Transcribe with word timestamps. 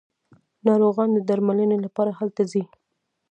ناروغان 0.67 1.09
د 1.13 1.19
درملنې 1.29 1.77
لپاره 1.85 2.11
هلته 2.19 2.41
ځي. 2.51 2.63